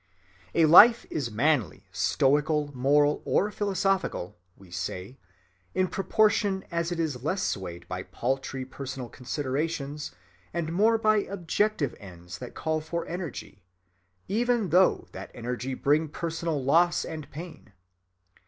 A 0.55 0.65
life 0.65 1.05
is 1.11 1.29
manly, 1.29 1.85
stoical, 1.91 2.75
moral, 2.75 3.21
or 3.23 3.51
philosophical, 3.51 4.35
we 4.57 4.71
say, 4.71 5.19
in 5.75 5.87
proportion 5.87 6.65
as 6.71 6.91
it 6.91 6.99
is 6.99 7.21
less 7.21 7.43
swayed 7.43 7.87
by 7.87 8.01
paltry 8.01 8.65
personal 8.65 9.09
considerations 9.09 10.09
and 10.55 10.73
more 10.73 10.97
by 10.97 11.17
objective 11.17 11.93
ends 11.99 12.39
that 12.39 12.55
call 12.55 12.81
for 12.81 13.05
energy, 13.05 13.61
even 14.27 14.69
though 14.69 15.07
that 15.11 15.29
energy 15.35 15.75
bring 15.75 16.07
personal 16.07 16.63
loss 16.63 17.05
and 17.05 17.29
pain. 17.29 17.71